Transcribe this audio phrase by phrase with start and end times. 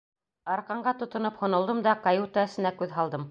[0.53, 3.19] Арҡанға тотоноп һонолдом да каюта эсенә күҙ һалдым.